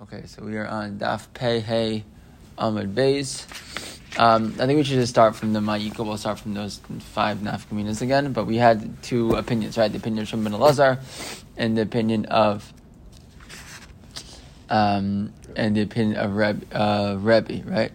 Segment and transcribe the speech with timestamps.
[0.00, 2.04] Okay, so we are on Daf Pei Hey
[2.56, 3.46] Amud Beis.
[4.16, 6.06] Um, I think we should just start from the Ma'ika.
[6.06, 8.32] We'll start from those five nafkaminas again.
[8.32, 9.90] But we had two opinions, right?
[9.90, 11.00] The opinion of Shimon Elazar
[11.56, 12.72] and the opinion of
[14.70, 17.90] um, and the opinion of Reb, uh, Rebbe, right?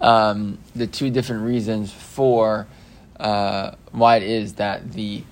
[0.00, 2.68] Um, the two different reasons for
[3.18, 5.24] uh, why it is that the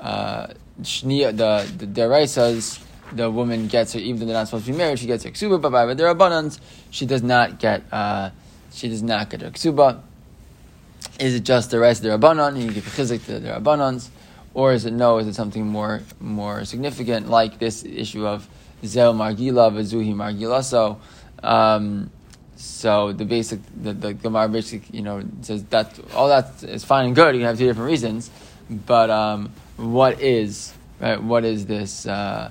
[0.00, 0.46] uh,
[0.78, 2.82] the the deraisas,
[3.12, 5.30] the woman gets her, even though they're not supposed to be married, she gets her
[5.30, 6.58] ksuba, but by the rabbanans,
[6.90, 8.30] she does not get, uh,
[8.72, 10.00] she does not get her ksuba.
[11.18, 12.60] Is it just the rest of the rabbanon?
[12.60, 14.08] You give chizik to the rabbanans,
[14.54, 15.18] or is it no?
[15.18, 18.48] Is it something more more significant, like this issue of
[18.84, 20.62] zel margila v'zuhi margila?
[20.62, 21.00] So.
[21.42, 22.10] Um,
[22.56, 27.06] so the basic, the, the Gemara basic, you know, says that all that is fine
[27.06, 27.36] and good.
[27.36, 28.32] You have two different reasons,
[28.68, 31.22] but um, what is right?
[31.22, 32.04] What is this?
[32.04, 32.50] Uh,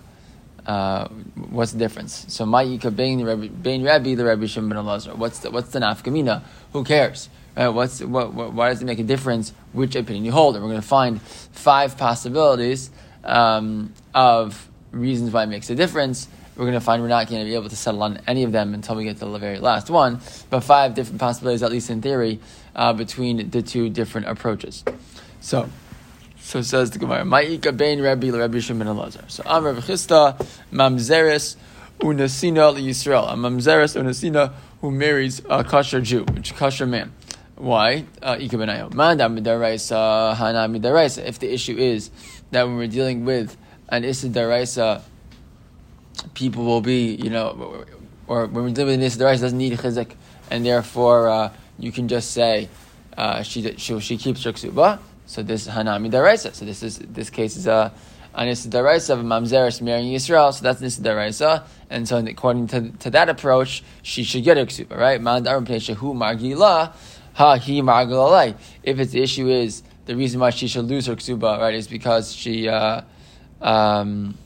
[0.67, 1.07] uh,
[1.49, 2.26] what's the difference?
[2.27, 5.16] So Ma'ika Bain Rabbi the Rabbi Shimon ben Elazar.
[5.16, 6.44] What's the what's the nafkamina?
[6.73, 7.30] Who cares?
[7.55, 7.69] Right?
[7.69, 10.56] What's what, what, Why does it make a difference which opinion you hold?
[10.56, 12.91] And we're going to find five possibilities
[13.23, 16.28] um, of reasons why it makes a difference.
[16.58, 18.52] We're going to find we're not going to be able to settle on any of
[18.52, 20.19] them until we get to the very last one.
[20.50, 22.39] But five different possibilities, at least in theory,
[22.75, 24.84] uh, between the two different approaches.
[25.39, 25.69] So.
[26.48, 29.30] So says the Gemara, Ma'ika bein Rabbi Rabbi Shimon Elazar.
[29.30, 30.38] So Am Rabbi Chisda,
[30.72, 31.58] Mamzeres
[32.00, 33.30] Unasina Yisrael.
[33.30, 37.14] A Mamzeres Unasina who marries a kosher Jew, which kosher man.
[37.58, 38.06] Why?
[38.22, 38.94] Uh, Ika benayo.
[38.94, 41.25] Manda midaraisa, hana midaraisa.
[41.25, 42.12] If the issue is
[42.52, 43.58] that when we're dealing with
[43.90, 45.03] an issa
[46.34, 47.86] people will be, you know,
[48.25, 50.14] or when we're dealing with an issa daraisa, doesn't need chizik,
[50.50, 52.70] and therefore uh, you can just say
[53.18, 55.00] uh, she, she she keeps her ksuba.
[55.28, 56.56] So this is Hanami Daraisa.
[56.56, 57.94] So this is this case is a
[58.33, 60.53] Anis Daraisa of Mamzeres marrying Yisrael.
[60.53, 61.66] So that's Nis Daraisa.
[61.89, 65.19] And so according to, to that approach, she should get her ksuba, right?
[65.19, 66.94] Peshahu Margila,
[67.34, 68.56] Ha Hi Margilalai.
[68.84, 72.34] If its issue is the reason why she should lose her ksuba, right, is because
[72.34, 73.01] she uh,
[73.62, 74.38] um,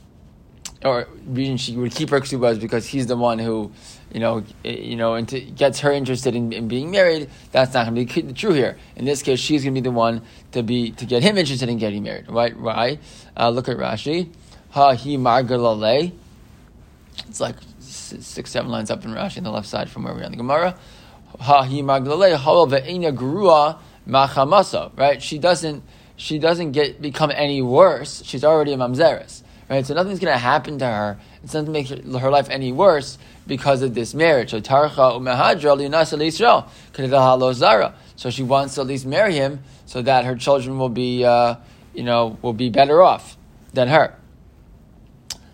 [0.84, 3.70] or reason she would keep her ksuba is because he's the one who
[4.12, 8.06] you know, you know, and gets her interested in, in being married, that's not going
[8.06, 8.76] to be true here.
[8.94, 11.70] In this case, she's going to be the one to be to get him interested
[11.70, 12.30] in getting married.
[12.30, 12.54] Right?
[12.56, 13.00] Right?
[13.36, 14.30] Uh, look at Rashi.
[14.70, 15.14] Ha he.
[17.28, 20.24] It's like six, seven lines up in Rashi on the left side from where we're
[20.24, 20.76] on the Gemara.
[21.40, 22.36] Ha he margalale.
[22.68, 24.96] Ve'ena grua machamasa.
[24.98, 25.22] Right?
[25.22, 25.82] She doesn't.
[26.16, 28.22] She doesn't get become any worse.
[28.26, 29.42] She's already a mamzeres.
[29.70, 29.86] Right?
[29.86, 31.18] So nothing's going to happen to her.
[31.42, 33.16] It's not going to make her life any worse
[33.46, 34.50] because of this marriage.
[34.50, 34.60] So.
[38.16, 41.56] So she wants to at least marry him so that her children will be, uh,
[41.94, 43.36] you know, will be better off
[43.72, 44.16] than her.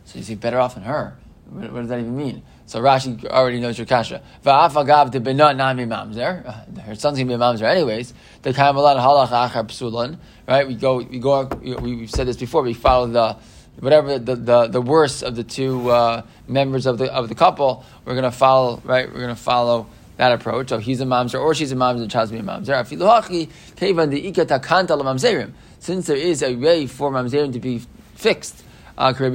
[0.05, 1.17] So you see, better off than her.
[1.51, 2.43] What, what does that even mean?
[2.69, 4.23] So Rashi already knows your kasha.
[4.45, 6.45] Va'afagav de benot nami mamzer.
[6.83, 8.13] Her son's gonna be a mamzer anyways.
[8.43, 10.19] The kamalan halach achar psulan.
[10.47, 10.69] Right?
[10.69, 10.97] We go.
[10.97, 11.45] We go.
[11.63, 12.63] We, we've said this before.
[12.63, 13.37] We follow the
[13.81, 17.85] whatever the, the, the worst of the two uh, members of the of the couple,
[18.05, 19.13] we're gonna follow right.
[19.13, 20.69] We're gonna follow that approach.
[20.69, 22.75] So he's a mamzer or she's a mamzer, the child's be a mamzer.
[25.81, 27.83] Since there is a way for mamzerim to be
[28.15, 28.65] fixed,
[28.97, 29.31] uh, there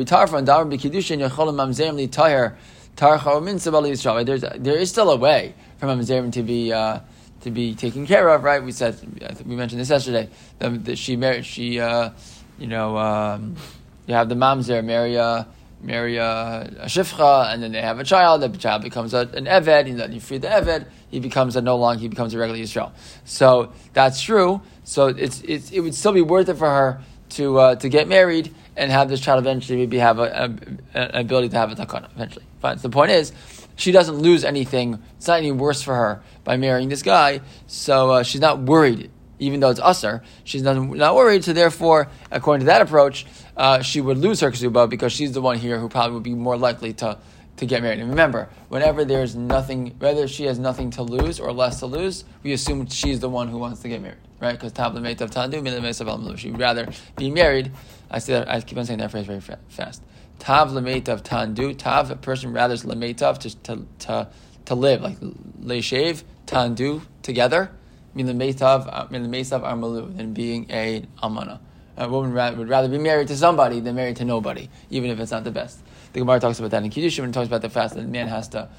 [4.37, 6.73] there is still a way for mamzerim to be.
[6.73, 6.99] Uh,
[7.41, 8.63] to be taken care of, right?
[8.63, 8.97] We said
[9.45, 10.29] we mentioned this yesterday.
[10.59, 12.11] That she married, she, uh,
[12.57, 13.57] you know, um,
[14.07, 15.47] you have the mamzer marry a
[15.81, 18.41] marry a, a shifcha, and then they have a child.
[18.41, 20.87] The child becomes a, an eved, and then you free the eved.
[21.09, 22.01] He becomes a no longer.
[22.01, 22.91] He becomes a regular Yisrael.
[23.25, 24.61] So that's true.
[24.83, 28.07] So it's, it's it would still be worth it for her to uh, to get
[28.07, 31.75] married and have this child eventually maybe have a, a, an ability to have a
[31.75, 32.45] takana eventually.
[32.59, 33.31] But the point is,
[33.75, 35.01] she doesn't lose anything.
[35.17, 37.41] It's not any worse for her by marrying this guy.
[37.67, 41.43] So uh, she's not worried even though it's usher, she's not, not worried.
[41.43, 43.25] So therefore, according to that approach,
[43.57, 46.33] uh, she would lose her ksuba because she's the one here who probably would be
[46.33, 47.17] more likely to
[47.57, 47.99] to get married.
[47.99, 52.25] And remember, whenever there's nothing, whether she has nothing to lose or less to lose,
[52.41, 54.53] we assume she's the one who wants to get married, right?
[54.53, 57.71] Because tabla of tandu, she'd rather be married.
[58.09, 60.01] I say that, I keep on saying that phrase very fast.
[60.39, 60.83] Tav of
[61.23, 64.27] tandu, tav, a person rather lametav to, to, to,
[64.65, 67.71] to live, like shave tandu, together
[68.15, 71.59] min the meitav min the meitav armalu than being a almana.
[71.97, 75.31] A woman would rather be married to somebody than married to nobody, even if it's
[75.31, 75.79] not the best.
[76.13, 78.07] The Gemara talks about that in Kiddushin when it talks about the fact that a
[78.07, 78.69] man has to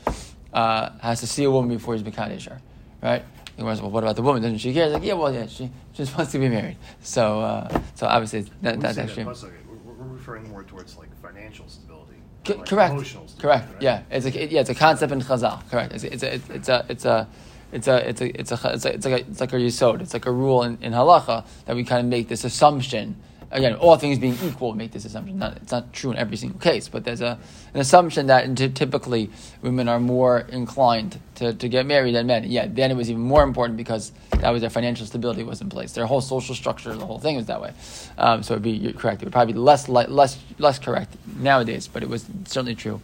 [0.52, 2.60] uh, has to see a woman before he's Mekadesh her,
[3.02, 3.24] right?
[3.46, 4.42] The Gemara says, well, what about the woman?
[4.42, 4.84] Doesn't she care?
[4.84, 6.76] It's like, yeah, well, yeah, she just wants to be married.
[7.02, 9.24] So, uh, so obviously, that, that's actually.
[9.24, 12.14] That, we're, we're referring more towards like financial stability.
[12.46, 12.94] C- like correct.
[13.38, 13.72] correct.
[13.72, 13.82] right?
[13.82, 15.68] Yeah, it's a yeah, it's a concept in Chazal.
[15.70, 15.92] Correct.
[15.94, 17.28] It's a, it's a, it's a, it's a
[17.74, 20.00] it's a it's a it's a it's, like a it's like a yisod.
[20.00, 23.16] It's like a rule in, in halacha that we kind of make this assumption.
[23.50, 25.38] Again, all things being equal, make this assumption.
[25.38, 27.38] Not, it's not true in every single case, but there's a,
[27.72, 29.30] an assumption that typically
[29.62, 32.50] women are more inclined to, to get married than men.
[32.50, 34.10] Yeah, then it was even more important because
[34.40, 35.92] that was their financial stability was in place.
[35.92, 37.72] Their whole social structure, the whole thing was that way.
[38.18, 39.22] Um, so it'd be correct.
[39.22, 43.00] It would probably be less less less correct nowadays, but it was certainly true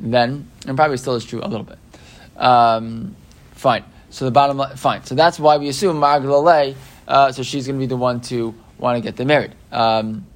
[0.00, 1.78] then, and probably still is true a little bit.
[2.36, 3.16] Um,
[3.52, 3.84] fine.
[4.10, 5.04] So the bottom line, fine.
[5.04, 6.76] So that's why we assume Margaret
[7.08, 9.54] uh, so she's going to be the one to want to get them married.
[9.72, 10.26] Um,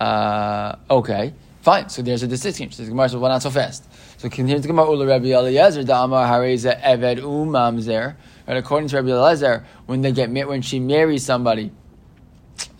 [0.00, 1.88] uh, okay, fine.
[1.88, 2.70] So there's a distinction.
[2.70, 3.84] So the Gemara says, well, not so fast.
[4.18, 8.14] So continues the Gemara, Ula Rabbi Eliezer, Da'amar Hareza Eved Umamzer.
[8.46, 11.72] Right, according to Rabbi Eliezer, when they get when she marries somebody,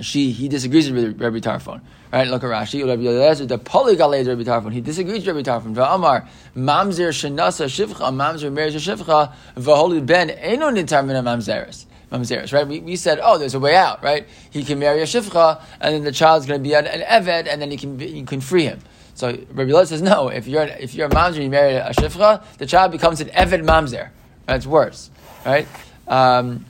[0.01, 1.81] she he disagrees with Rabbi Tarfon.
[2.13, 2.85] Right, look at Rashi.
[2.87, 4.73] Rabbi Eliezer, the polygalez Rabbi Tarfon.
[4.73, 5.75] He disagrees with Rabbi Tarfon.
[5.75, 6.27] Va'amar
[6.57, 11.87] mamzer shenasa shivcha mamzer marries a shivcha v'holi ben eno nitar mina mamzeres.
[12.11, 12.67] Mamzeres, right?
[12.67, 14.27] We, we said, oh, there's a way out, right?
[14.51, 17.47] He can marry a shivcha, and then the child's going to be an, an eved,
[17.47, 18.81] and then he can you can free him.
[19.15, 20.29] So Rabbi Eliezer says, no.
[20.29, 23.29] If you're if you're a mamzer, and you marry a shivcha, the child becomes an
[23.29, 24.11] eved mamzer.
[24.47, 25.11] That's worse,
[25.47, 25.69] right?
[26.09, 26.67] Um,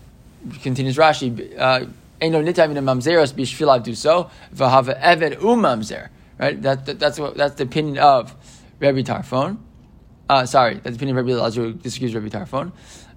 [0.62, 1.58] continues Rashi.
[1.58, 1.86] Uh,
[2.20, 6.08] Eno nitam in mamzeros bishvil do so v'hava eved umamzer.
[6.38, 6.60] Right.
[6.62, 8.34] That, that, that's what that's the opinion of
[8.78, 9.58] Rabbi Tarfon.
[10.28, 12.72] Uh, sorry, that's the opinion of Rabbi Elazar who disagrees Rabbi Tarfon.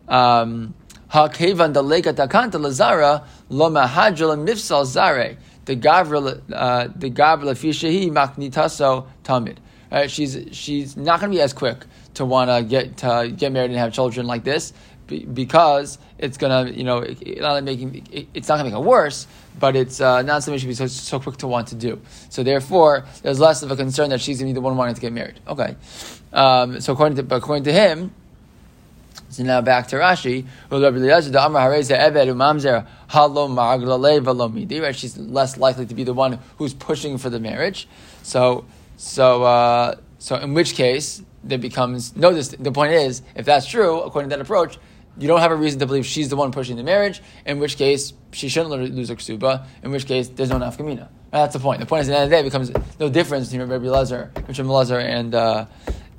[0.07, 0.73] Um,
[1.09, 9.07] Hakevan daleka takanta lazara lo mahadral mifsal zare the gavra uh, the gavra fishahi maknitaso
[9.23, 9.57] tamid.
[9.91, 10.09] Right.
[10.09, 11.85] She's she's not going to be as quick
[12.15, 14.73] to want to get to get married and have children like this
[15.07, 19.27] because it's gonna, you know, it, not making it, it's not gonna make it worse,
[19.59, 22.01] but it's uh, not something she should be so, so, quick to want to do.
[22.29, 25.01] So therefore, there's less of a concern that she's gonna be the one wanting to
[25.01, 25.39] get married.
[25.47, 25.75] Okay,
[26.31, 28.11] um, so according to according to him.
[29.29, 30.45] So now back to Rashi.
[34.95, 37.87] She's less likely to be the one who's pushing for the marriage.
[38.21, 38.65] So,
[38.97, 42.33] so, uh, so in which case there becomes no.
[42.33, 44.77] The point is, if that's true, according to that approach,
[45.17, 47.77] you don't have a reason to believe she's the one pushing the marriage, in which
[47.77, 51.07] case she shouldn't lose her ksuba, in which case there's no nafkamina.
[51.31, 51.79] That's the point.
[51.79, 53.85] The point is, at the end of the day, it becomes no difference between Rabbi
[53.85, 55.65] Lezer, Rabbi Lezer, and uh,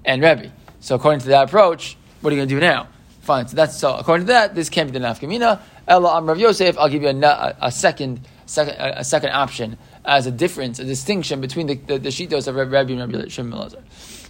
[0.05, 0.52] and Rebbe.
[0.81, 2.88] So according to that approach, what are you going to do now?
[3.20, 3.49] Fine.
[3.49, 3.96] So that's so.
[3.96, 5.61] According to that, this can't be the nafkamina.
[5.87, 6.76] Ella Am Rav Yosef.
[6.79, 10.85] I'll give you a, a, second second a, a, second option as a difference, a
[10.85, 13.82] distinction between the the, the shitos of Rebbe and Rabbi Shimon Lezer.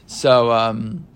[0.06, 0.50] So.
[0.52, 1.06] Um,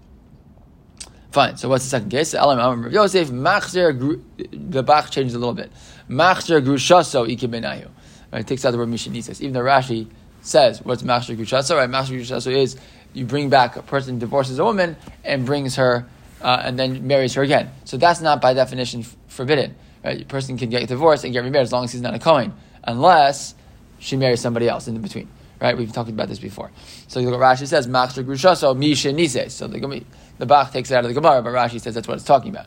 [1.30, 1.58] Fine.
[1.58, 2.32] So what's the second case?
[2.32, 4.20] Elam Rav Yosef Machzer.
[4.50, 5.70] The Bach changes a little bit.
[6.08, 7.90] Machzer Grushaso Ikibenayu.
[8.32, 8.46] Right.
[8.46, 9.40] Takes out the word Mishanisis.
[9.40, 10.08] Even though Rashi
[10.40, 11.76] says what's Machzer Grushaso.
[11.76, 11.88] Right.
[11.88, 12.76] Machzer Grushaso is
[13.12, 16.06] you bring back a person divorces a woman and brings her
[16.40, 17.70] uh, and then marries her again.
[17.84, 19.74] So that's not by definition forbidden.
[20.02, 20.22] Right.
[20.22, 22.54] A person can get divorced and get remarried as long as he's not a Kohen,
[22.84, 23.54] unless
[23.98, 25.28] she marries somebody else in between.
[25.60, 25.76] Right.
[25.76, 26.70] We've talked about this before.
[27.08, 27.86] So look what Rashi says.
[27.86, 29.50] Machzer Grushaso Mishanisis.
[29.50, 30.06] So be
[30.38, 32.50] the Bach takes it out of the Gemara, but Rashi says that's what it's talking
[32.50, 32.66] about.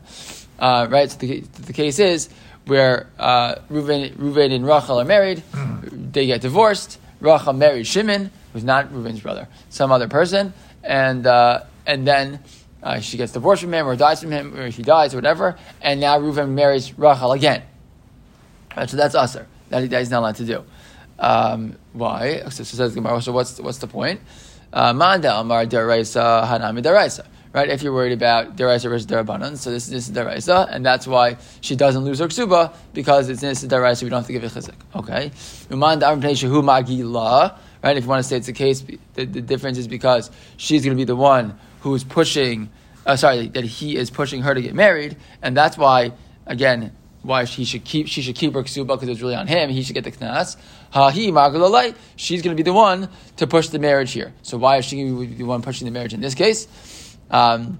[0.59, 1.09] Uh, right?
[1.09, 2.29] So the, the, case is
[2.65, 5.41] where uh, Reuven, Reuven and Rachel are married,
[5.91, 6.99] they get divorced.
[7.19, 10.53] Rachel marries Shimon, who's not Reuven's brother, some other person,
[10.83, 11.25] and
[11.87, 12.39] and then
[12.83, 15.57] uh, she gets divorced from him or dies from him, or he dies or whatever,
[15.81, 17.63] and now Reuven marries Rachel again.
[18.75, 19.47] Right, so that's usher.
[19.69, 20.63] That, that he's not allowed to do.
[21.19, 22.43] Um, why?
[22.49, 23.21] So, so says Gemara.
[23.21, 24.21] So what's what's the point?
[24.73, 27.69] Manda Amar Deraisa Hanami Deraisa right?
[27.69, 31.75] If you're worried about deraisa versus derabanan, so this, is deraisa, and that's why she
[31.75, 34.03] doesn't lose her ksuba because it's this is deraisa.
[34.03, 34.75] We don't have to give it chizik.
[34.95, 35.31] Okay,
[37.83, 37.97] right?
[37.97, 40.95] If you want to say it's the case, the, the difference is because she's going
[40.95, 42.69] to be the one who's pushing.
[43.05, 46.13] Uh, sorry, that he is pushing her to get married, and that's why
[46.45, 49.69] again why he should keep she should keep her ksuba because it's really on him.
[49.69, 50.57] He should get the knas.
[50.93, 51.95] Hahi magalalai.
[52.15, 54.33] She's going to be the one to push the marriage here.
[54.41, 56.67] So why is she going to be the one pushing the marriage in this case?
[57.31, 57.79] Um,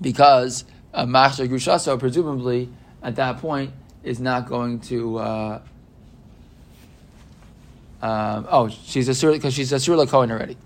[0.00, 2.68] because a Machzer Grushaso, presumably,
[3.02, 5.18] at that point, is not going to.
[5.18, 5.60] Uh,
[8.00, 10.56] um, oh, she's a surah because she's a surah Cohen already,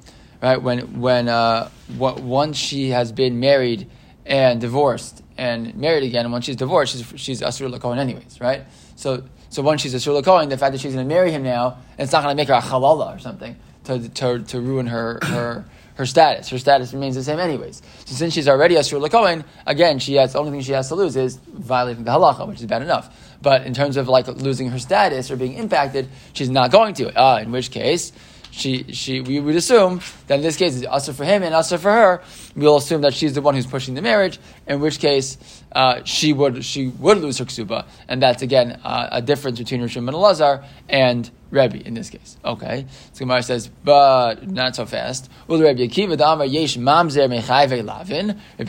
[0.43, 0.61] right?
[0.61, 3.89] When when uh, what, once she has been married
[4.27, 8.41] and divorced and married again, and once she's divorced, she's she's a surah Cohen anyways,
[8.41, 8.65] right?
[8.97, 11.43] So so once she's a surah Cohen, the fact that she's going to marry him
[11.43, 14.89] now, it's not going to make her a halala or something to to, to ruin
[14.89, 16.49] her her her status.
[16.49, 17.83] Her status remains the same anyways.
[18.05, 20.95] So since she's already a Kohen, again, she has the only thing she has to
[20.95, 23.37] lose is violating the halacha, which is bad enough.
[23.43, 27.19] But in terms of like losing her status or being impacted, she's not going to.
[27.19, 28.13] Uh, in which case,
[28.53, 31.79] she she we would assume that in this case it's also for him and also
[31.79, 32.23] for her.
[32.55, 35.39] We'll assume that she's the one who's pushing the marriage, in which case
[35.73, 39.81] uh, she would she would lose her ksuba, and that's again uh, a difference between
[39.81, 42.37] Rishon and Elazar and Rebbe in this case.
[42.45, 45.31] Okay, so Gemara says, but not so fast.
[45.49, 45.81] Ul Rebbe.
[45.81, 45.89] Rebbe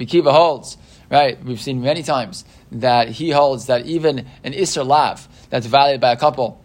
[0.05, 0.77] Akiva holds
[1.09, 1.43] right.
[1.43, 6.13] We've seen many times that he holds that even an Isser Lav that's valued by
[6.13, 6.63] a couple,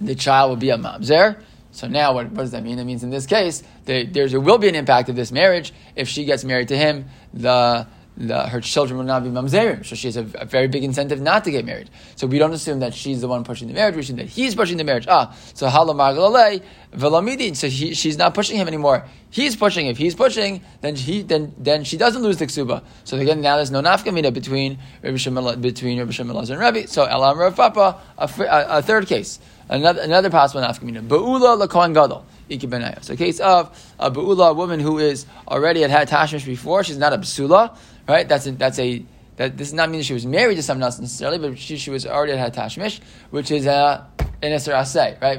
[0.00, 1.40] the child will be a Mamzer.
[1.76, 2.78] So now, what, what, does that mean?
[2.78, 5.74] That means in this case, there, there will be an impact of this marriage.
[5.94, 9.94] If she gets married to him, the the, her children will not be mamzerim, so
[9.94, 11.90] she has a, a, very big incentive not to get married.
[12.14, 14.54] So we don't assume that she's the one pushing the marriage; we assume that he's
[14.54, 15.06] pushing the marriage.
[15.06, 16.62] Ah, so halamaglalei
[16.94, 17.54] velamidin.
[17.54, 19.06] So he, she's not pushing him anymore.
[19.28, 19.86] He's pushing.
[19.86, 22.82] If he's pushing, then he then then she doesn't lose the ksuba.
[23.04, 26.86] So again, now there's no nafkamina between Rabbi between Rabbi Shemel and Rabbi.
[26.86, 31.06] So elam Rav Papa, a, a, a third case, another another possible nafkamina.
[31.06, 32.24] Beula lakohen gadol.
[32.48, 36.84] So a case of a beula, a woman who is already had had tashmish before,
[36.84, 38.28] she's not a psula, right?
[38.28, 39.04] That's a, that's a
[39.36, 41.90] that this does not mean she was married to someone else necessarily, but she, she
[41.90, 45.38] was already had tashmish, which is uh, a an eser asay, right?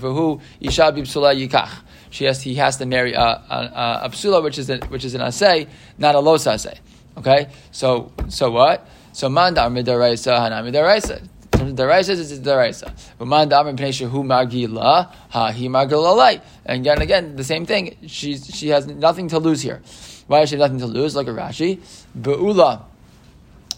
[0.00, 1.80] For who isha bipsula yikach.
[2.10, 5.20] She has he has to marry a, a, a which is a, which is an
[5.20, 6.78] asay, not a los asay.
[7.18, 8.86] Okay, so so what?
[9.12, 11.26] So man dar midaraisa hana midaraisa.
[11.72, 12.92] Daraisa is daraisa.
[13.18, 16.40] But man damar hu magila ha he magilalai.
[16.66, 17.96] And again, again, the same thing.
[18.06, 19.82] She's she has nothing to lose here.
[20.26, 21.14] Why does she have nothing to lose?
[21.14, 21.80] Like a Rashi,
[22.18, 22.82] beula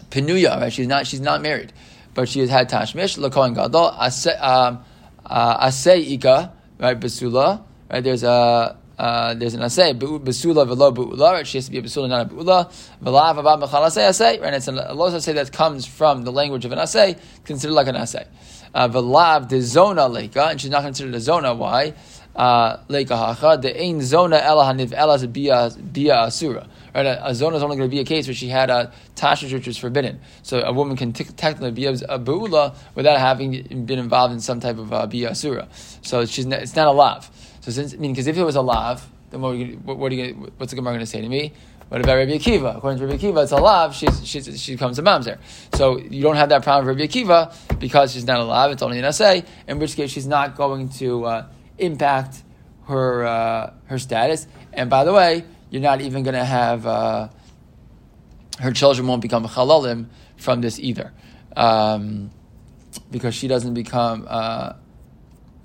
[0.09, 0.59] penuya.
[0.61, 0.73] Right?
[0.73, 1.73] She's not she's not married,
[2.13, 3.91] but she has had tashmish lakohen gadol
[4.41, 4.83] um,
[5.25, 7.63] uh, ika right besula.
[7.89, 8.03] Right?
[8.03, 11.33] There's a uh, there's an asay besula velo beula.
[11.33, 11.47] Right?
[11.47, 12.71] She has to be a besula, not a beula.
[13.03, 14.41] Velav abab mechal asay.
[14.41, 14.53] Right?
[14.53, 17.95] It's a lot asay that comes from the language of an asay, considered like an
[17.95, 18.27] asay.
[18.73, 21.53] Uh, velav de zona leka, and she's not considered a zona.
[21.53, 21.93] Why?
[22.35, 26.67] Uh, leka hacha the ein zona ela haniv ela bia asura.
[26.93, 28.91] Right, a, a zona is only going to be a case where she had a
[29.15, 30.19] tashish which was forbidden.
[30.43, 34.39] So a woman can t- technically be a, a beula without having been involved in
[34.39, 35.67] some type of uh, bia asura.
[36.01, 37.29] So she's it's not a lav.
[37.67, 40.71] So since I mean, because if it was a lav, then what, what, you what's
[40.71, 41.51] the Gemara going to say to me?
[41.89, 42.77] What about Rabbi Akiva?
[42.77, 43.93] According to Rabbi Akiva, it's a lav.
[43.93, 45.37] She's, she's, she comes to mamzer.
[45.73, 48.71] So you don't have that problem with Rabbi Akiva because she's not a lav.
[48.71, 49.43] It's only an assay.
[49.67, 51.47] In which case, she's not going to uh,
[51.77, 52.41] impact
[52.85, 54.47] her uh, her status.
[54.71, 57.27] And by the way, you're not even going to have uh,
[58.59, 60.05] her children won't become chalalim
[60.37, 61.11] from this either,
[61.57, 62.31] um,
[63.11, 64.25] because she doesn't become.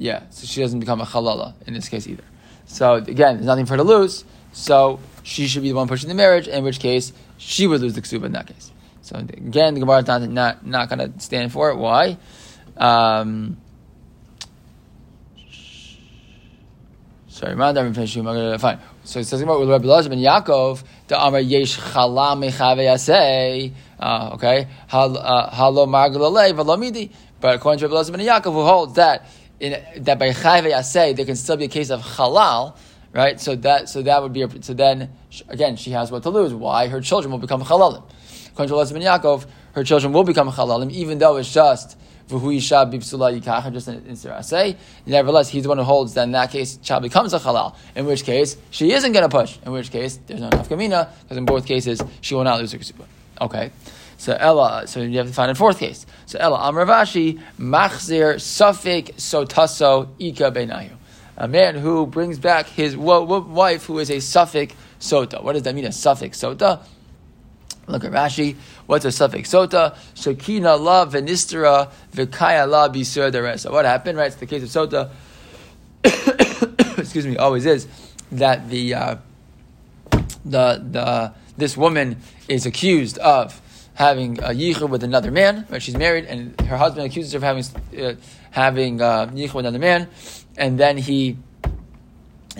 [0.03, 2.25] Yeah, so she doesn't become a halala in this case either.
[2.67, 4.25] So again, there's nothing for her to lose.
[4.53, 7.95] So she should be the one pushing the marriage, in which case she would lose
[7.95, 8.73] the ksuba in that case.
[9.03, 11.77] So again, the Gemara is not not, not going to stand for it.
[11.77, 12.19] Why?
[12.77, 13.59] Um,
[17.29, 18.81] sorry, fine.
[19.05, 23.73] So it says about with Rabbi Lazar ben Yaakov, the Amar Yesh Chala Mechave Yasei.
[24.01, 27.13] Uh, okay, Halo uh, Margalale Valamidi.
[27.41, 29.29] But according to Rabbi Lazar ben Yaakov, who holds that
[29.63, 32.77] in, that by chayve yaseh there can still be a case of halal,
[33.13, 33.41] right?
[33.41, 35.11] So that so that would be a, so then
[35.49, 36.53] again she has what to lose.
[36.53, 38.03] Why her children will become halalim?
[38.49, 41.97] According to Yaakov, her children will become halalim, even though it's just
[42.29, 44.77] just in, in
[45.07, 47.77] Nevertheless, he's the one who holds that in that case child becomes a halal.
[47.95, 49.59] In which case she isn't going to push.
[49.67, 52.79] In which case there's no nafkamina because in both cases she will not lose her
[52.79, 53.05] ksuba.
[53.41, 53.71] Okay.
[54.23, 56.07] So Ella, so you have to find a fourth case.
[56.27, 60.93] So Ella Amravashi Machzir Safik Sotaso Ika Benayu.
[61.37, 65.43] A man who brings back his wife who is a Safek Sota.
[65.43, 66.85] What does that mean, a Safek Sota?
[67.89, 68.55] Look at Rashi.
[68.87, 69.97] What's a Safek Sota?
[70.15, 73.73] Shakina la venistera vikaya la bisur deresa.
[73.73, 74.29] What happened, right?
[74.29, 75.11] It's the case of Sota.
[76.97, 77.89] Excuse me, always is
[78.31, 79.17] that the uh,
[80.45, 83.61] the the this woman is accused of
[83.95, 85.83] having a yichud with another man, right?
[85.83, 87.65] She's married, and her husband accuses her of having
[87.99, 88.15] uh,
[88.51, 90.09] having uh, yichud with another man,
[90.57, 91.39] and then he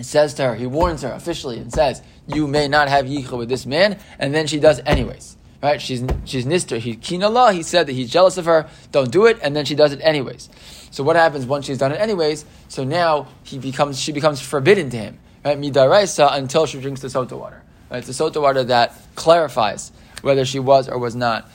[0.01, 3.49] says to her, he warns her officially and says, "You may not have yichud with
[3.49, 5.37] this man," and then she does anyways.
[5.61, 5.81] Right?
[5.81, 6.77] She's she's nister.
[6.77, 7.53] He kinallah.
[7.53, 8.67] He said that he's jealous of her.
[8.91, 10.49] Don't do it, and then she does it anyways.
[10.91, 12.43] So what happens once she's done it anyways?
[12.67, 15.19] So now he becomes she becomes forbidden to him.
[15.43, 15.57] Right?
[15.57, 17.63] Midaraisa until she drinks the sota water.
[17.89, 17.99] Right?
[17.99, 21.49] It's the sota water that clarifies whether she was or was not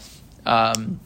[0.46, 1.00] um,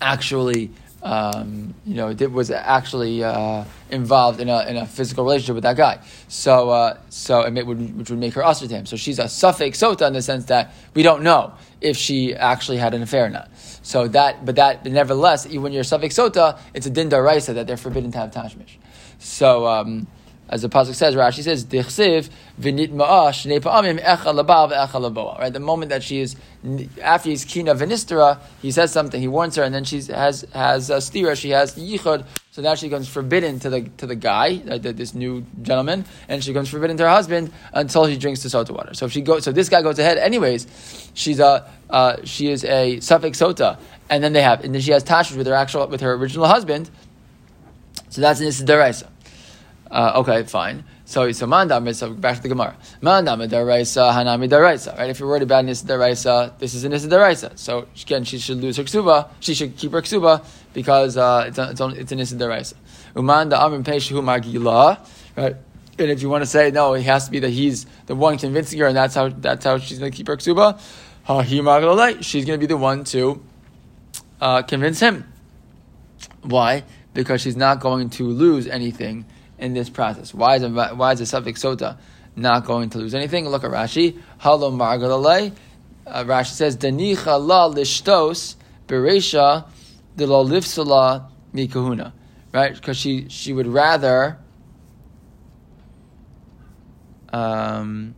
[0.00, 0.70] actually,
[1.02, 5.76] um, you know, was actually uh, involved in a, in a physical relationship with that
[5.76, 6.00] guy.
[6.28, 8.86] So, uh, so it would, which would make her usher to him.
[8.86, 12.78] So she's a safek sota in the sense that we don't know if she actually
[12.78, 13.50] had an affair or not.
[13.82, 17.66] So that, but that, but nevertheless, when you're safek sota, it's a din daraisa that
[17.66, 18.76] they're forbidden to have tashmish.
[19.18, 20.06] So, um,
[20.48, 22.28] as the pasuk says, Rashi says, "Dichsiv
[22.60, 26.36] v'nit ma'ash pa'amim echa labav echa laboa." Right, the moment that she is
[27.02, 30.90] after he's kina v'nistera, he says something, he warns her, and then she has has
[30.90, 32.26] a stira, she has yichud.
[32.50, 36.44] So now she becomes forbidden to the to the guy, uh, this new gentleman, and
[36.44, 38.94] she becomes forbidden to her husband until he drinks the sota water.
[38.94, 41.10] So if she goes, so this guy goes ahead anyways.
[41.14, 43.78] She's a uh, she is a safek sota,
[44.10, 46.46] and then they have, and then she has tashus with her actual with her original
[46.46, 46.90] husband.
[48.10, 49.08] So that's an deraisa.
[49.94, 50.82] Uh, okay, fine.
[51.04, 52.76] So so mandam so back to the Gemara.
[53.00, 54.98] Mandam daraisa hanami daraisa.
[54.98, 55.10] Right?
[55.10, 57.56] If you're worried about nis daraisa, this is a nis daraisa.
[57.56, 59.28] So again, she should lose her ksuba.
[59.38, 62.74] She should keep her ksuba because uh, it's a, it's, only, it's a nis daraisa.
[63.14, 64.98] Umanda amrim peishu magila.
[65.36, 65.54] Right.
[65.96, 68.36] And if you want to say no, it has to be that he's the one
[68.36, 70.76] convincing her, and that's how that's how she's going to keep her ksuba.
[72.24, 73.40] She's going to be the one to
[74.40, 75.32] uh, convince him.
[76.42, 76.82] Why?
[77.12, 79.26] Because she's not going to lose anything
[79.58, 80.34] in this process.
[80.34, 81.96] Why is a, why is a safek sota
[82.36, 83.48] not going to lose anything?
[83.48, 84.20] Look at Rashi.
[84.38, 85.52] Halo margalalei.
[86.06, 88.56] Uh, Rashi says danicha la lishtos
[88.86, 89.66] beresha
[90.16, 92.12] de lo lifsala mikahuna.
[92.52, 94.38] Right, because she she would rather.
[97.32, 98.14] Um,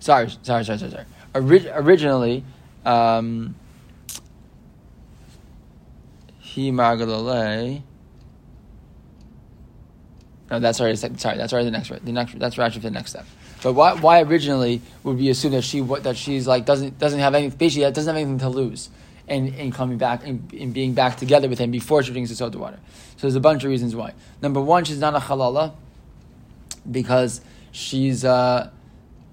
[0.00, 1.04] sorry, sorry, sorry, sorry, sorry.
[1.36, 2.44] Orig- originally,
[2.84, 3.54] um,
[6.40, 7.82] he margalalei.
[10.50, 11.36] No, that's already sorry.
[11.36, 11.88] That's already the next.
[11.88, 12.38] The next.
[12.38, 13.26] That's actually the next step.
[13.62, 17.34] But why, why originally would we assume that she that she's like doesn't doesn't have
[17.34, 18.90] any basically doesn't have anything to lose,
[19.28, 22.30] in, in coming back and in, in, being back together with him before she drinks
[22.30, 22.78] the sota water.
[23.16, 24.14] So there's a bunch of reasons why.
[24.40, 25.74] Number one, she's not a halala
[26.88, 27.40] because
[27.72, 28.70] she's uh,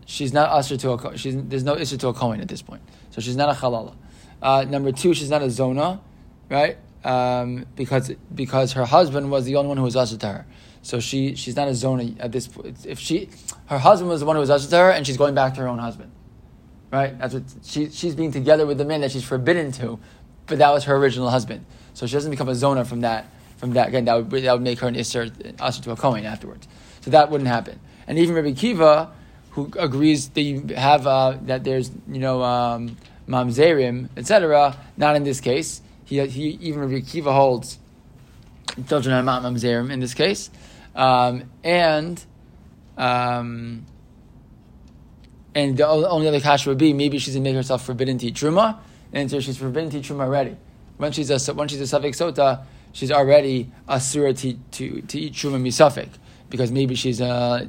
[0.05, 2.81] she's not usher to a she's there's no usher to a kohen at this point.
[3.11, 3.95] So she's not a halala.
[4.41, 6.01] Uh, number two, she's not a zona,
[6.49, 6.77] right?
[7.03, 10.45] Um, because because her husband was the only one who was usher to her.
[10.83, 12.85] So she she's not a zona at this point.
[12.85, 13.29] If she
[13.67, 15.61] her husband was the one who was ushered to her, and she's going back to
[15.61, 16.11] her own husband,
[16.91, 17.17] right?
[17.17, 19.97] That's what she she's being together with the man that she's forbidden to,
[20.45, 21.65] but that was her original husband.
[21.93, 23.25] So she doesn't become a zona from that.
[23.57, 25.31] From that again, that would that would make her an isser
[25.61, 26.67] usher to a kohen afterwards.
[26.99, 27.79] So that wouldn't happen.
[28.05, 29.09] And even Rabbi Kiva,
[29.51, 34.75] who agrees that you have uh, that there's you know um, mamzerim etc.
[34.97, 35.81] Not in this case.
[36.03, 37.79] He, he even Rabbi Kiva holds
[38.87, 40.49] children are not mamzerim in this case.
[40.95, 42.23] Um, and
[42.97, 43.85] um,
[45.55, 48.35] and the only other kasha would be maybe she's to make herself forbidden to eat
[48.35, 48.79] truma,
[49.11, 50.57] and so she's forbidden to eat truma already.
[50.97, 55.33] When she's a when she's a safek sota, she's already asura to, to, to eat
[55.33, 56.09] truma misafik
[56.49, 57.65] because maybe she's a uh,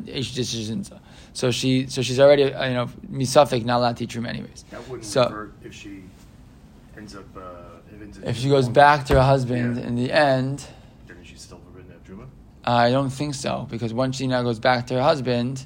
[1.32, 4.64] so she so she's already uh, you know misafik not allowed to eat truma anyways.
[4.70, 6.02] That wouldn't so, if she
[6.96, 7.40] ends up uh,
[8.00, 9.86] if, if she goes back to her husband yeah.
[9.86, 10.66] in the end.
[12.64, 15.64] I don't think so because once she now goes back to her husband,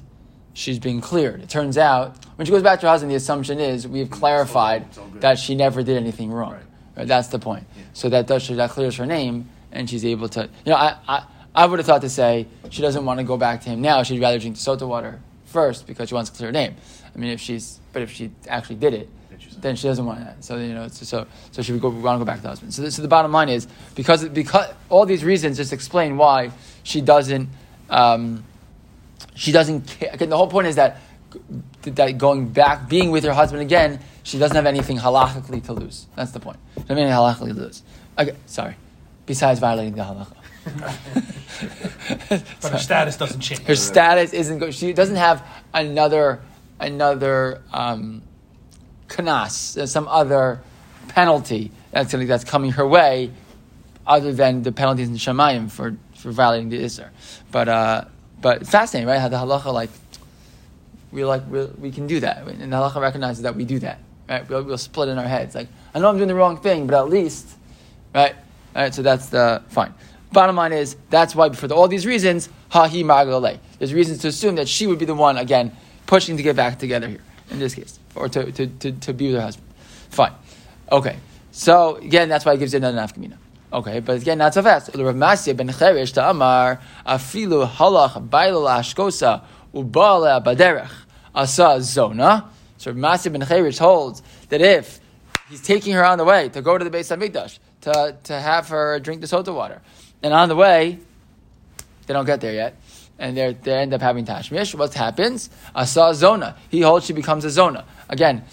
[0.53, 1.41] she's being cleared.
[1.41, 4.91] It turns out when she goes back to her husband, the assumption is we've clarified
[5.21, 6.53] that she never did anything wrong.
[6.53, 6.63] Right.
[6.97, 7.07] Right?
[7.07, 7.65] That's the point.
[7.77, 7.83] Yeah.
[7.93, 10.49] So that does that clears her name, and she's able to.
[10.65, 13.37] You know, I, I I would have thought to say she doesn't want to go
[13.37, 14.03] back to him now.
[14.03, 16.75] She'd rather drink the sota water first because she wants to clear her name.
[17.13, 19.09] I mean, if she's but if she actually did it,
[19.61, 20.43] then she doesn't want that.
[20.43, 22.73] So you know, so so she would go, want to go back to the husband.
[22.73, 26.51] So, so the bottom line is because because all these reasons just explain why
[26.83, 27.49] she doesn't
[27.89, 28.43] um,
[29.35, 30.11] she doesn't care.
[30.13, 30.97] Again, the whole point is that
[31.83, 36.07] that going back, being with her husband again, she doesn't have anything halachically to lose.
[36.15, 36.57] That's the point.
[36.75, 37.83] She doesn't have halachically to lose.
[38.17, 38.75] Okay, sorry.
[39.25, 40.35] Besides violating the halacha.
[42.61, 43.61] but her status doesn't change.
[43.61, 44.73] Her status isn't good.
[44.73, 46.41] She doesn't have another
[46.79, 48.21] another um,
[49.07, 50.61] kanas, some other
[51.09, 53.31] penalty that's, that's coming her way,
[54.05, 57.09] other than the penalties in Shemayim for for violating the Isser.
[57.51, 58.05] But uh,
[58.41, 59.19] but fascinating, right?
[59.19, 59.89] How the halacha like
[61.11, 63.99] we like we we can do that, and the halacha recognizes that we do that,
[64.27, 64.47] right?
[64.47, 65.55] We'll, we'll split in our heads.
[65.55, 67.47] Like I know I'm doing the wrong thing, but at least,
[68.13, 68.35] right?
[68.75, 68.93] All right.
[68.93, 69.93] So that's the fine.
[70.31, 73.59] Bottom line is that's why for the, all these reasons, hahi magalei.
[73.79, 75.71] There's reasons to assume that she would be the one again
[76.05, 79.27] pushing to get back together here in this case, or to to, to, to be
[79.27, 79.67] with her husband.
[80.09, 80.33] Fine.
[80.91, 81.17] Okay.
[81.51, 83.37] So again, that's why it gives you another nafkamina.
[83.71, 84.89] Okay, but again, not so fast.
[84.95, 90.91] Rav Masya ben Cheresh to Amar afilu halach bailal ashkosa ubala baderech
[91.35, 92.49] asa zona.
[92.77, 94.99] So Rav Masya ben Cheresh holds that if
[95.49, 98.69] he's taking her on the way to go to the Beis Hamikdash to to have
[98.69, 99.81] her drink the sota water,
[100.23, 100.97] and on the way
[102.07, 102.75] they don't get there yet,
[103.19, 104.73] and they they end up having tashmish.
[104.73, 105.51] What happens?
[105.75, 106.55] Asa zona.
[106.69, 108.45] He holds she becomes a zona again.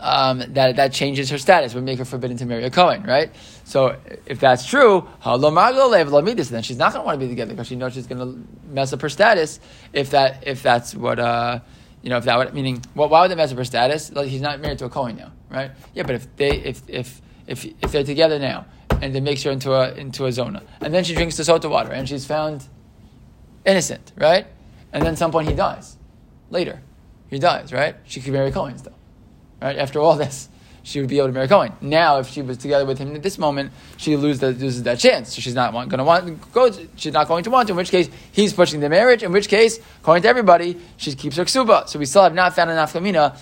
[0.00, 3.30] um, that that changes her status, would make her forbidden to marry a Cohen, right?
[3.70, 7.76] So if that's true, then she's not going to want to be together because she
[7.76, 9.60] knows she's going to mess up her status.
[9.92, 11.60] If that if that's what uh,
[12.02, 14.10] you know, if that would meaning, why would they mess up her status?
[14.10, 15.70] Like he's not married to a Cohen now, right?
[15.94, 18.66] Yeah, but if they if if if if they're together now
[19.00, 21.70] and they makes her into a into a zona, and then she drinks the sota
[21.70, 22.66] water and she's found
[23.64, 24.48] innocent, right?
[24.92, 25.96] And then some point he dies.
[26.50, 26.82] Later,
[27.28, 27.94] he dies, right?
[28.02, 28.96] She could marry Cohen still
[29.60, 29.76] right?
[29.76, 30.48] After all this,
[30.82, 31.72] she would be able to marry Cohen.
[31.80, 34.98] Now, if she was together with him at this moment, she lose the, loses that
[34.98, 35.34] chance.
[35.34, 36.70] So she's not going to want to go.
[36.96, 37.72] She's not going to want to.
[37.72, 39.22] In which case, he's pushing the marriage.
[39.22, 41.88] In which case, according to everybody, she keeps her ksuba.
[41.88, 43.36] So we still have not found an afkamina.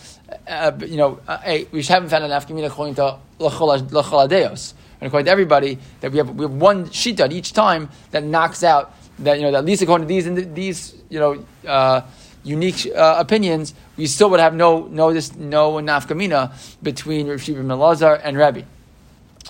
[0.46, 4.74] Uh, you know, uh, we haven't found an afkamina according to lacholadeos.
[5.01, 8.64] And according to everybody, that we have we have one shita each time that knocks
[8.64, 11.44] out that you know that at least according to these these you know.
[11.66, 12.03] Uh,
[12.44, 17.70] unique uh, opinions, we still would have no no this no nafkamina between Rav Shimon
[17.70, 18.62] and Rabbi.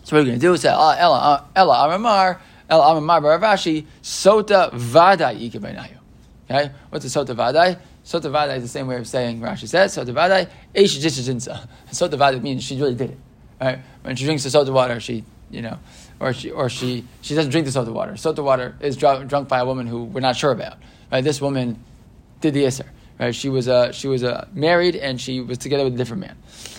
[0.03, 3.87] So what we're going to do say ah, Ella uh, Ella Amamar Ella Amamar Baravashi
[4.03, 5.99] Sota Vadai Ikebainayu.
[6.51, 7.79] Okay, what's a Sota Vadai?
[8.05, 10.99] Sota Vadai is the same way of saying Rashi says Sota Vadai Eish.
[11.91, 13.19] Sota Vadai means she really did it.
[13.61, 15.79] Right when she drinks the sota water, she you know
[16.21, 18.13] or she or she she doesn't drink the sota water.
[18.13, 20.79] Sota water is drunk, drunk by a woman who we're not sure about.
[21.13, 21.83] Right, this woman
[22.41, 22.87] did the Isser.
[23.19, 23.35] Right?
[23.35, 26.37] She was uh, she was uh, married and she was together with a different man.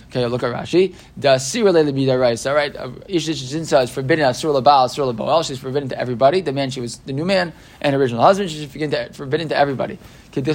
[0.07, 0.95] Okay, look at Rashi.
[1.17, 2.47] The sira right.
[2.47, 2.75] All right,
[3.07, 5.43] Isha Jinsa is forbidden asur labal asur laboel.
[5.43, 6.41] She's forbidden to everybody.
[6.41, 8.49] The man she was the new man and original husband.
[8.49, 9.99] She's forbidden to, forbidden to everybody.
[10.35, 10.47] Right,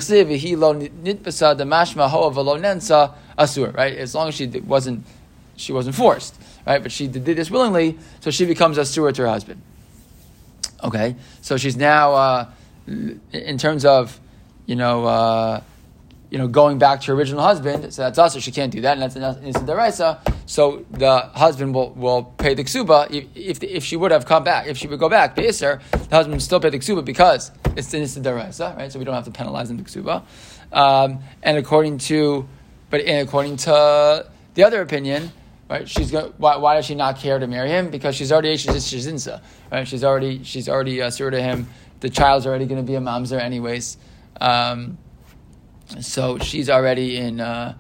[3.99, 5.07] as long as she wasn't
[5.57, 6.35] she wasn't forced.
[6.67, 9.61] Right, but she did this willingly, so she becomes asur to her husband.
[10.83, 12.51] Okay, so she's now uh,
[12.87, 14.19] in terms of
[14.67, 15.61] you know, uh,
[16.35, 18.81] you know, going back to her original husband, so that's us, so she can't do
[18.81, 20.19] that, and that's an instant deraisa.
[20.47, 24.43] So the husband will, will pay the ksuba if, if, if, she would have come
[24.43, 27.53] back, if she would go back, Beiser, the husband would still pay the ksuba because
[27.77, 28.91] it's instant deraisa, right?
[28.91, 30.25] So we don't have to penalize him the ksuba.
[30.73, 32.49] Um, and according to,
[32.91, 35.31] but according to the other opinion,
[35.71, 35.89] right?
[35.89, 36.13] She's.
[36.13, 37.91] Why, why, does she not care to marry him?
[37.91, 39.87] Because she's already she's shezinsa, right?
[39.87, 41.69] She's already she's already uh, to him.
[42.01, 43.99] The child's already going to be a mamzer anyways.
[44.41, 44.99] Um,
[46.01, 47.75] so she's already in, uh,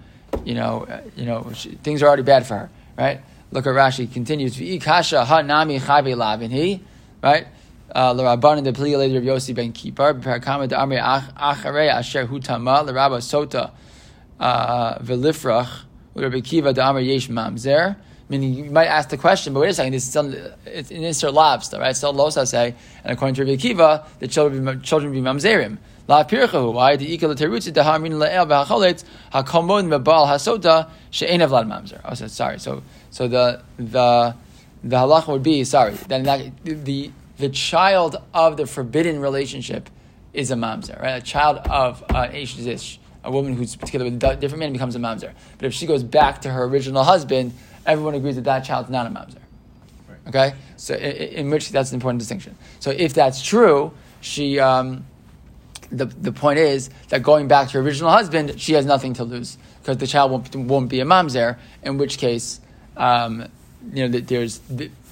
[0.44, 3.20] you know, uh, you know, she, things are already bad for her, right?
[3.50, 4.56] Look at Rashi continues.
[4.56, 6.82] V'ikasha ha nami chayve lavin he,
[7.22, 7.46] right?
[7.94, 13.18] Uh, the pli later of Yossi ben Kippur b'parakama de amri acharei asher hutama l'rabba
[13.18, 13.70] sota
[14.40, 15.82] uh, v'lifrach
[16.16, 17.96] u'rabbi kiva de amri yesh mamzer.
[18.26, 21.30] Meaning, you might ask the question, but wait a second, it's still it's in Isser
[21.30, 21.94] Lav right?
[21.94, 25.76] Still Losa say, and according to Rabbi Kiva, the children children be mamzerim.
[26.06, 26.72] La pirchahu.
[26.72, 32.00] Why the ikal terutzi dahamin le'el v'hacholetz hakomon mebal hasota she'enav lad mamzer.
[32.04, 32.58] Oh, so, sorry.
[32.58, 34.34] So so the the
[34.82, 35.94] the halacha would be sorry.
[35.94, 39.88] Then that, the the child of the forbidden relationship
[40.34, 41.22] is a mamzer, right?
[41.22, 42.78] A child of uh, an
[43.24, 45.32] a woman who's together with a different man becomes a mamzer.
[45.56, 47.54] But if she goes back to her original husband,
[47.86, 49.38] everyone agrees that that child's not a mamzer.
[50.28, 52.56] Okay, so in, in, which that's an important distinction.
[52.80, 54.60] So if that's true, she.
[54.60, 55.06] Um,
[55.98, 59.24] the, the point is that going back to her original husband, she has nothing to
[59.24, 61.58] lose because the child won't, won't be a mamzer.
[61.82, 62.60] In which case,
[62.96, 63.46] um,
[63.92, 64.60] you know, there's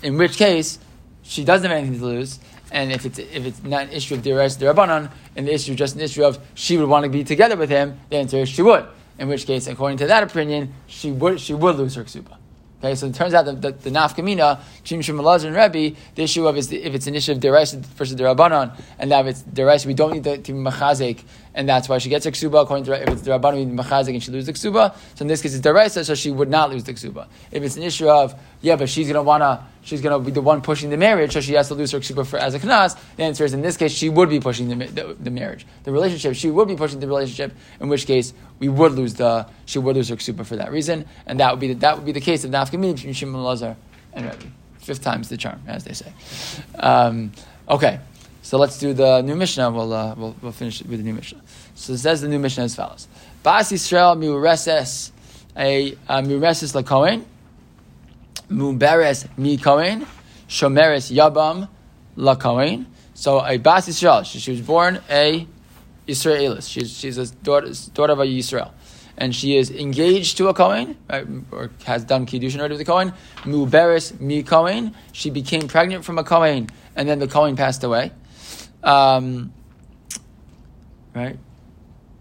[0.02, 0.78] in which case
[1.22, 2.38] she doesn't have anything to lose.
[2.70, 5.78] And if it's if it's not an issue of Deres Derabanan, and the issue is
[5.78, 8.48] just an issue of she would want to be together with him, the answer is
[8.48, 8.86] she would.
[9.18, 12.38] In which case, according to that opinion, she would she would lose her ksuba.
[12.84, 16.48] Okay, so it turns out that the, the, nafkamina, Shim Shim and Rebbe, the issue
[16.48, 19.86] of is if it's an issue of derais versus derabanan, and that if it's derais,
[19.86, 21.22] we don't need to, be machazik,
[21.54, 22.62] and that's why she gets a ksuba.
[22.62, 24.94] According to if it's we need machazik, and she loses the ksuba.
[25.14, 27.28] So in this case, it's deraisa, so she would not lose the ksuba.
[27.50, 30.62] If it's an issue of yeah, but she's gonna wanna she's to be the one
[30.62, 32.98] pushing the marriage, so she has to lose her ksuba for as a knas.
[33.16, 35.92] The answer is in this case, she would be pushing the, the, the, marriage, the
[35.92, 36.34] relationship.
[36.36, 37.52] She would be pushing the relationship.
[37.80, 41.06] In which case, we would lose the she would lose her ksuba for that reason,
[41.26, 43.76] and that would be the, that would be the case of nafkamim between Shimon Lazar
[44.12, 44.52] and Rebbe.
[44.78, 46.12] Fifth time's the charm, as they say.
[46.74, 47.32] Um,
[47.68, 48.00] okay.
[48.42, 49.70] So let's do the new Mishnah.
[49.70, 51.40] We'll, uh, we'll, we'll finish with the new Mishnah.
[51.74, 53.08] So it says the new Mishnah as follows:
[53.42, 55.12] Bas Yisrael miureses
[55.56, 57.24] a miureses lakohen
[58.52, 60.06] Muberes mi Kohen,
[60.48, 61.68] Shomeres Yabam
[62.16, 62.86] la Kohen.
[63.14, 65.46] So a Bas Yisrael, she, she, was born a
[66.06, 66.68] Israelis.
[66.68, 68.72] She's, she's a daughter, daughter of a Yisrael.
[69.16, 72.90] And she is engaged to a Kohen, right, or has done Kiddushin already with the
[72.90, 73.12] Kohen.
[73.44, 74.94] Muberes mi Kohen.
[75.12, 78.12] She became pregnant from a Kohen, and then the Kohen passed away.
[78.82, 79.52] Um,
[81.14, 81.38] right?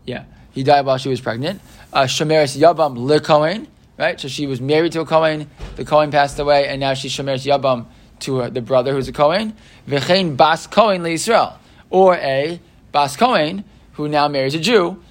[0.05, 0.25] Yeah.
[0.51, 1.61] He died while she was pregnant.
[1.93, 3.67] Uh, Shemeres Yabam le Kohen
[4.01, 4.19] right?
[4.19, 7.35] So she was married to a Kohen, the Kohen passed away, and now she's Shomer
[7.35, 7.85] Yabam
[8.21, 9.53] to her, the brother who's a Kohen.
[9.87, 11.57] V'chein Bas Kohen Israel,
[11.91, 12.59] or a
[12.91, 15.01] Bas Kohen who now marries a Jew,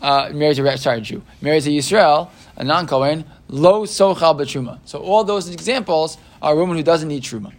[0.00, 4.78] uh, marries a sorry Jew, marries a Yisrael, a non Kohen, lo sochal b'truma.
[4.84, 7.52] So all those examples are a woman who doesn't need truma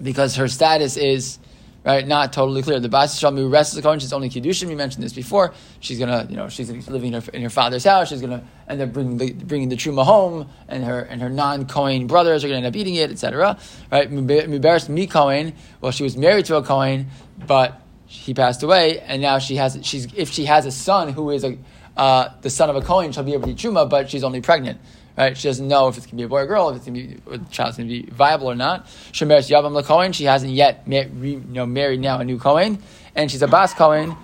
[0.00, 1.38] because her status is
[1.84, 2.06] right?
[2.06, 2.80] Not totally clear.
[2.80, 3.98] The Bas Yisrael rests the Kohen.
[3.98, 4.68] She's only Kiddushin.
[4.68, 5.52] We mentioned this before.
[5.80, 8.08] She's gonna, you know, she's living in her, in her father's house.
[8.08, 11.66] She's gonna end up bringing the, bringing the truma home, and her and her non
[11.66, 13.58] Kohen brothers are gonna end up eating it, etc.
[13.90, 14.10] Right?
[14.10, 15.54] Muberes mi Kohen.
[15.80, 17.08] Well, she was married to a Kohen,
[17.46, 19.78] but he passed away, and now she has.
[19.82, 21.58] She's if she has a son who is a
[21.96, 24.40] uh, the son of a Kohen, she'll be able to eat truma, but she's only
[24.40, 24.80] pregnant
[25.16, 25.36] right?
[25.36, 26.94] She doesn't know if it's going to be a boy or girl, if it's going
[26.94, 28.86] to be, the child's going to be viable or not.
[29.12, 32.82] She Shemeres Yavam LaKohen, she hasn't yet re, you know, married now a new Kohen,
[33.14, 34.16] and she's a Bas Kohen,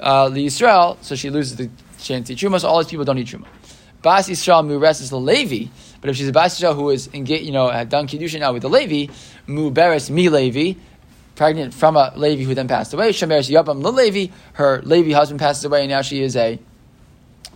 [0.00, 3.18] uh, Yisrael, so she loses the chance to eat Truma, so all these people don't
[3.18, 3.46] eat Truma.
[4.02, 7.44] Bas Yisrael Mu'res is the Levi, but if she's a Bas Yisrael who is engaged,
[7.44, 9.12] you know, had done Kiddushin now with the Levi,
[9.46, 10.78] Mu'beres Mi Levi,
[11.36, 15.40] pregnant from a Levi who then passed away, She Shemeres Yavam Levi, her Levi husband
[15.40, 16.58] passes away, and now she is a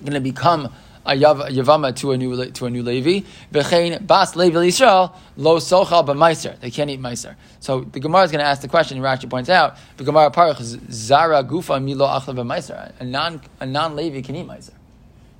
[0.00, 0.72] going to become
[1.06, 3.26] a Yavama to a new to a new Levi.
[3.52, 6.58] V'chein bas Levi Yisrael lo sochal b'meiser.
[6.60, 7.36] They can't eat meiser.
[7.60, 8.98] So the Gemara is going to ask the question.
[8.98, 12.92] Rashi points out the Gemara parach zara gufa milo achla b'meiser.
[12.98, 14.72] A non a non Levi can eat meiser.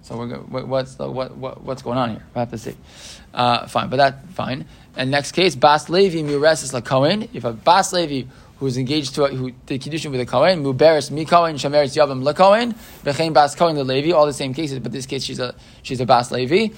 [0.03, 2.25] So we're, what's the, what, what, what's going on here?
[2.33, 2.77] We have to see.
[3.35, 4.65] Uh, fine, but that fine.
[4.95, 7.27] And next case, bas Levi miresis la.
[7.33, 11.11] If a bas Levi who's engaged to a, who did kiddushin with a kohen, muberis
[11.11, 14.79] mi kohen, shameris yavam la kohen, v'chein bas kohen the levi, all the same cases,
[14.79, 16.75] but this case she's a she's a bas levi,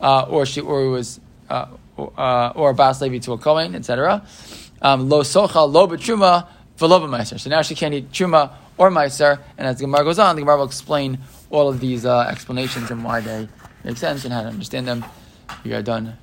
[0.00, 1.66] uh, or she or was uh,
[1.98, 4.24] uh, or a bas levi to a kohen, etc.
[4.82, 6.46] Um, lo socha lo betruma
[6.78, 7.38] v'lo meiser.
[7.38, 10.42] So now she can't eat truma or meiser, and as the Gemara goes on, the
[10.42, 11.18] Gemara will explain
[11.50, 13.48] all of these uh, explanations and why they
[13.84, 15.04] make sense and how to understand them.
[15.64, 16.16] We are done.